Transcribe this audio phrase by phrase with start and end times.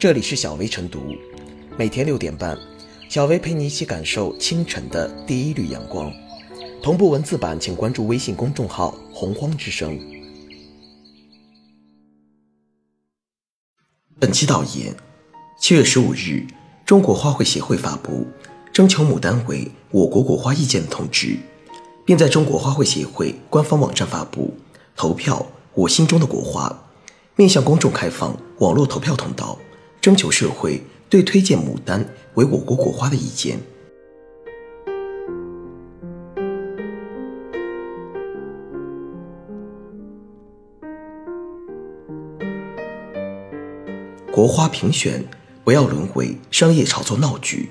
[0.00, 1.14] 这里是小薇晨读，
[1.76, 2.58] 每天六点半，
[3.10, 6.10] 小薇陪你一起感受清晨的第一缕阳光。
[6.82, 10.00] 同步文字版，请关注微信公众号“洪荒之声”。
[14.18, 14.96] 本期导言：
[15.60, 16.46] 七月十五日，
[16.86, 18.26] 中国花卉协会发布
[18.72, 21.36] 征求牡丹为我国国花意见的通知，
[22.06, 24.54] 并在中国花卉协会官方网站发布
[24.96, 25.44] 投票
[25.74, 26.88] 我心中的国花，
[27.36, 29.58] 面向公众开放网络投票通道。
[30.00, 32.02] 征求社会对推荐牡丹
[32.34, 33.58] 为我国国花的意见。
[44.32, 45.22] 国花评选
[45.64, 47.68] 不要沦为商业炒作闹剧。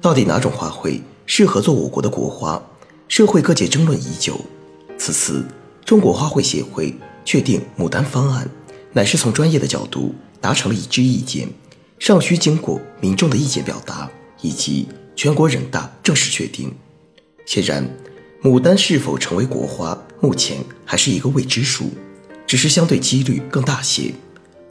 [0.00, 2.62] 到底哪种花卉适合做我国的国花？
[3.08, 4.40] 社会各界争论已久。
[4.96, 5.44] 此次
[5.84, 8.48] 中国花卉协会确定牡丹方案，
[8.92, 10.14] 乃是从专业的角度。
[10.40, 11.48] 达成了一致意见，
[11.98, 16.72] 尚需经过民众的意见表达以及全国人大正式确定。
[17.44, 17.88] 显然，
[18.42, 21.90] 牡丹是否成为国花，目前还是一个未知数，
[22.46, 24.12] 只是相对几率更大些。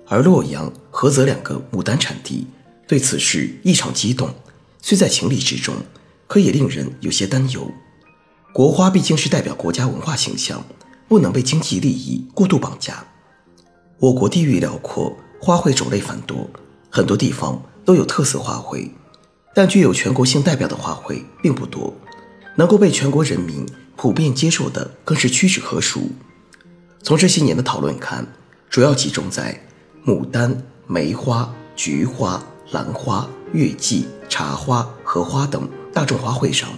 [0.07, 2.47] 而洛阳、菏泽两个牡丹产地
[2.87, 4.33] 对此事异常激动，
[4.81, 5.75] 虽在情理之中，
[6.27, 7.69] 可也令人有些担忧。
[8.53, 10.65] 国花毕竟是代表国家文化形象，
[11.09, 13.05] 不能被经济利益过度绑架。
[13.99, 15.17] 我国地域辽阔。
[15.39, 16.49] 花卉种类繁多，
[16.89, 18.89] 很多地方都有特色花卉，
[19.53, 21.93] 但具有全国性代表的花卉并不多，
[22.55, 23.65] 能够被全国人民
[23.95, 26.11] 普遍接受的更是屈指可数。
[27.03, 28.27] 从这些年的讨论看，
[28.69, 29.59] 主要集中在
[30.05, 36.69] 牡丹、梅花、菊花、兰花、月季、茶花、荷花等大众花卉上，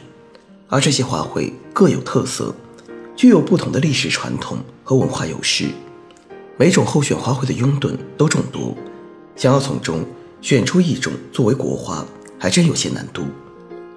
[0.67, 2.53] 而这些花卉各有特色，
[3.15, 5.69] 具有不同的历史传统和文化优势。
[6.59, 8.75] 每种候选花卉的拥趸都众多，
[9.33, 10.05] 想要从中
[10.41, 12.05] 选出一种作为国花，
[12.37, 13.23] 还真有些难度。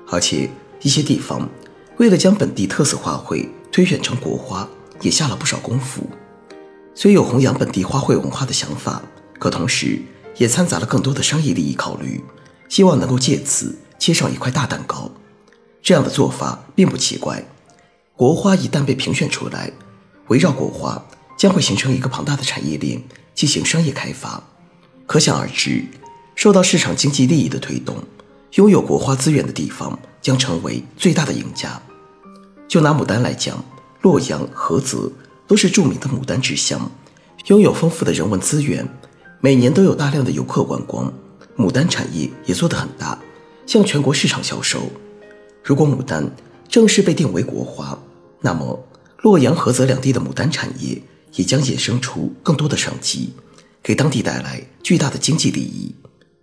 [0.09, 0.49] 而且
[0.81, 1.49] 一些地方
[1.97, 4.69] 为了将本地特色花卉推选成国花，
[5.01, 6.09] 也下了不少功夫。
[6.95, 9.03] 虽有弘扬本地花卉文化的想法，
[9.41, 10.01] 可同时
[10.37, 12.23] 也掺杂了更多的商业利益考虑，
[12.69, 15.11] 希望能够借此切上一块大蛋糕。
[15.83, 17.45] 这样的做法并不奇怪。
[18.15, 19.73] 国花一旦被评选出来，
[20.29, 21.05] 围绕国花。
[21.43, 23.03] 将会形成一个庞大的产业链
[23.35, 24.41] 进行商业开发，
[25.09, 25.85] 可想而知，
[26.37, 27.97] 受到市场经济利益的推动，
[28.53, 31.83] 拥有国花资源的地方将成为最大的赢家。
[32.69, 33.61] 就拿牡丹来讲，
[34.03, 35.11] 洛阳、菏泽
[35.49, 36.89] 都是著名的牡丹之乡，
[37.47, 38.89] 拥有丰富的人文资源，
[39.41, 41.13] 每年都有大量的游客观光，
[41.57, 43.19] 牡丹产业也做得很大，
[43.67, 44.89] 向全国市场销售。
[45.65, 46.25] 如果牡丹
[46.69, 47.99] 正式被定为国花，
[48.41, 48.81] 那么
[49.23, 51.03] 洛阳、菏泽两地的牡丹产业。
[51.35, 53.33] 也将衍生出更多的商机，
[53.83, 55.95] 给当地带来巨大的经济利益。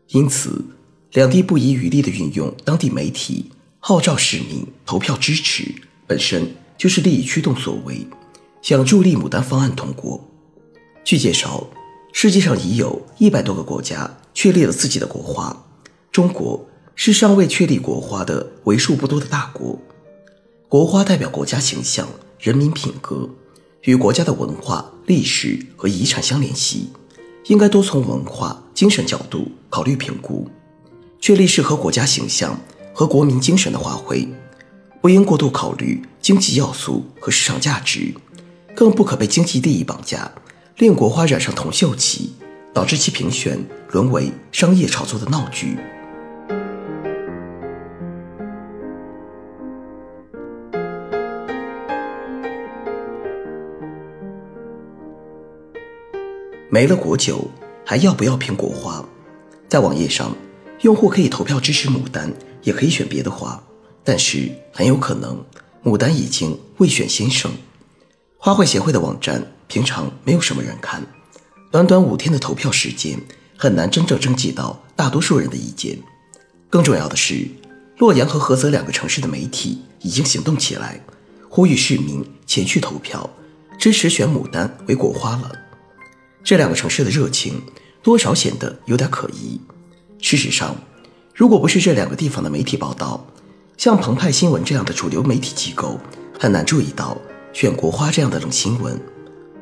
[0.10, 0.66] 因此，
[1.14, 5.64] 两地不遗余力地运用当地媒体号召市民投票支持，
[6.08, 8.08] 本身就是利益驱动所为，
[8.62, 10.28] 想助力牡丹方案通过。
[11.04, 11.68] 据介绍，
[12.12, 15.66] 世界上已有一百多个国家确立了自己的国花，
[16.12, 19.80] 中国是尚未确立国花的为数不多的大国。
[20.68, 22.08] 国花代表国家形象、
[22.40, 23.30] 人民品格。
[23.84, 26.90] 与国家的文化、历史和遗产相联系，
[27.46, 30.50] 应该多从文化、精神角度考虑评估，
[31.20, 32.60] 确立适合国家形象
[32.94, 34.28] 和国民精神的花卉，
[35.02, 38.14] 不应过度考虑经济要素和市场价值，
[38.76, 40.30] 更不可被经济利益绑架，
[40.78, 42.34] 令国花染上铜锈期，
[42.74, 43.58] 导致其评选
[43.92, 45.78] 沦为商业炒作的闹剧。
[56.72, 57.50] 没了国酒，
[57.84, 59.04] 还要不要苹果花？
[59.68, 60.36] 在网页上，
[60.82, 62.32] 用户可以投票支持牡丹，
[62.62, 63.62] 也可以选别的花，
[64.04, 65.44] 但是很有可能
[65.84, 67.52] 牡丹已经未选先生。
[68.38, 71.04] 花卉协会的网站平常没有什么人看，
[71.72, 73.20] 短短五天的投票时间，
[73.58, 75.98] 很难真正征集到大多数人的意见。
[76.70, 77.48] 更重要的是，
[77.98, 81.04] 洛阳和菏泽两个城市的媒体已经行动起来，
[81.50, 83.28] 呼吁市民前去投票，
[83.80, 85.52] 支持选牡丹为国花了。
[86.44, 87.62] 这两个城市的热情
[88.02, 89.60] 多少显得有点可疑。
[90.20, 90.76] 事实上，
[91.36, 93.26] 如果不是这两个地方的媒体报道，
[93.78, 96.00] 像澎湃新闻这样的主流媒体机构
[96.38, 97.18] 很难注意到
[97.54, 99.00] 选国花这样的冷新闻。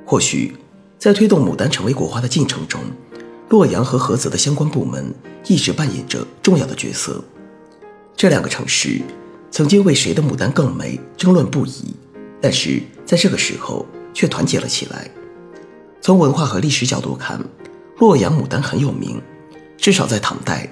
[0.06, 0.56] 或许，
[0.98, 2.82] 在推动牡丹成为国花的进程中，
[3.50, 5.14] 洛阳和菏泽的相关部门
[5.46, 7.24] 一直扮演着重要的角色。
[8.16, 9.02] 这两个城市
[9.52, 11.96] 曾经为谁的牡丹更美争论不已，
[12.42, 15.12] 但是在这个时候却团结了起来。
[16.08, 17.38] 从文化和历史角度看，
[17.98, 19.22] 洛阳牡丹很有名，
[19.76, 20.66] 至少在唐代，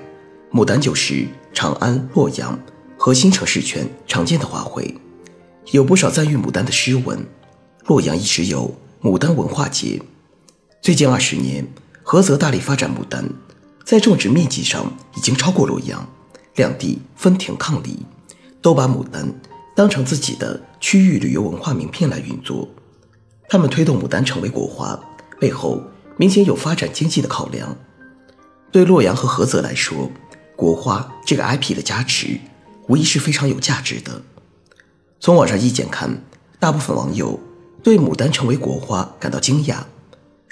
[0.49, 2.57] 牡丹就是长安、洛阳
[2.97, 4.95] 核心城市圈常见的花卉，
[5.73, 7.19] 有不少赞誉牡丹的诗文。
[7.83, 10.01] 洛阳一直有牡丹文化节。
[10.81, 11.67] 最近二十年，
[12.05, 13.29] 菏泽大力发展牡丹，
[13.83, 16.07] 在种植面积上已经超过洛阳，
[16.55, 18.05] 两地分庭抗礼，
[18.61, 19.29] 都把牡丹
[19.75, 22.69] 当成自己的区域旅游文化名片来运作。
[23.49, 24.97] 他们推动牡丹成为国花，
[25.39, 25.81] 背后
[26.17, 27.75] 明显有发展经济的考量。
[28.71, 30.11] 对洛阳和菏泽来说，
[30.55, 32.39] 国花这个 IP 的加持，
[32.87, 34.21] 无疑是非常有价值的。
[35.19, 36.21] 从网上意见看，
[36.59, 37.39] 大部分网友
[37.81, 39.77] 对牡丹成为国花感到惊讶。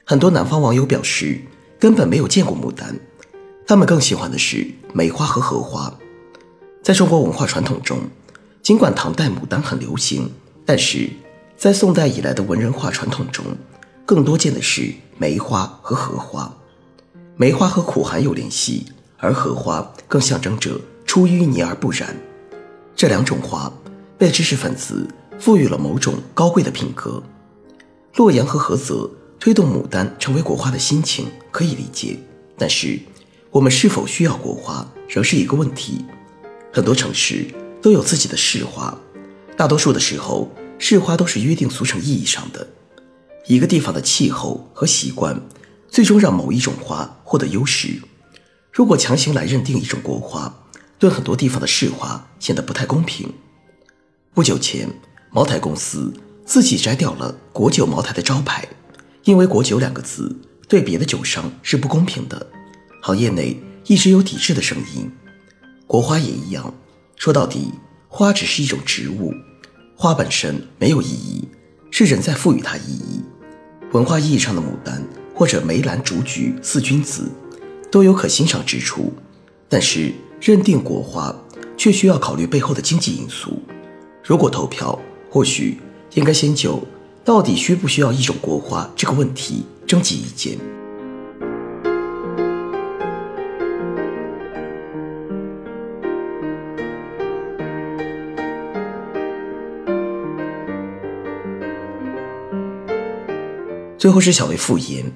[0.05, 1.41] 很多南方网友表示，
[1.79, 2.97] 根本没有见过牡丹，
[3.67, 5.93] 他们更喜欢的是梅花和荷花。
[6.81, 7.99] 在中国文化传统中，
[8.61, 10.31] 尽管唐代牡丹很流行，
[10.65, 11.09] 但是
[11.57, 13.45] 在宋代以来的文人画传统中，
[14.05, 16.53] 更多见的是梅花和荷花。
[17.35, 18.85] 梅花和苦寒有联系，
[19.17, 22.15] 而荷花更象征着出淤泥而不染。
[22.95, 23.71] 这两种花
[24.17, 25.07] 被知识分子
[25.39, 27.21] 赋予了某种高贵的品格。
[28.15, 29.09] 洛阳和菏泽
[29.39, 32.17] 推动牡丹成为国花的心情可以理解，
[32.57, 32.99] 但是
[33.49, 36.05] 我们是否需要国花仍是一个问题。
[36.71, 37.47] 很多城市
[37.81, 38.95] 都有自己的市花，
[39.57, 42.67] 大多数的时候，市花都是约定俗成意义上的。
[43.45, 45.41] 一个地方的气候和习惯。
[45.89, 48.01] 最终让某一种花获得优势。
[48.71, 50.51] 如果强行来认定一种国花，
[50.97, 53.31] 对很多地方的市花显得不太公平。
[54.33, 54.89] 不久前，
[55.29, 56.11] 茅台公司
[56.43, 58.67] 自己摘掉了“国酒茅台”的招牌，
[59.25, 60.35] 因为“国酒”两个字
[60.67, 62.47] 对别的酒商是不公平的。
[62.99, 65.11] 行业内一直有抵制的声音。
[65.85, 66.73] 国花也一样，
[67.17, 67.71] 说到底，
[68.07, 69.31] 花只是一种植物，
[69.95, 71.47] 花本身没有意义，
[71.91, 73.21] 是人在赋予它意义。
[73.93, 75.01] 文化意义上的牡丹。
[75.35, 77.23] 或者梅兰竹菊四君子，
[77.89, 79.11] 都有可欣赏之处，
[79.67, 81.35] 但是认定国花
[81.75, 83.59] 却需要考虑背后的经济因素。
[84.23, 84.97] 如果投票，
[85.31, 85.79] 或许
[86.13, 86.79] 应该先就
[87.25, 90.55] 到底需不需要一种国花这个问题征集意见。
[104.03, 105.09] 最后是小薇复言，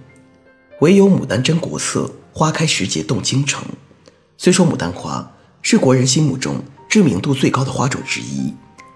[0.79, 3.61] 唯有牡丹真国色，花开时节动京城。
[4.37, 5.29] 虽说牡丹花
[5.61, 8.53] 是国人心目中知名度最高的花种之一，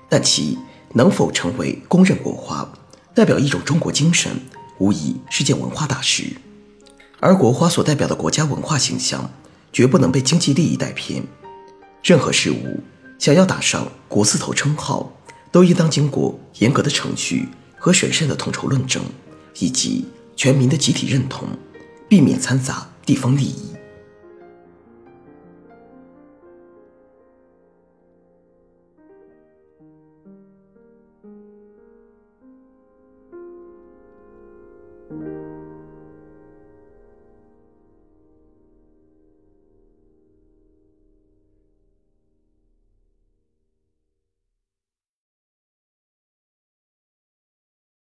[0.07, 0.57] 但其
[0.93, 2.65] 能否成为公认国花，
[3.13, 4.31] 代表一种中国精神，
[4.77, 6.23] 无疑是件文化大事。
[7.19, 9.29] 而国花所代表的国家文化形象，
[9.73, 11.21] 绝不能被经济利益带偏。
[12.01, 12.81] 任何事物
[13.19, 15.11] 想要打上国字头称号，
[15.51, 19.03] 都应当经过严格的程序和审慎的统筹论证。
[19.59, 20.05] 以及
[20.35, 21.47] 全民的集体认同，
[22.07, 23.71] 避免掺杂地方利益。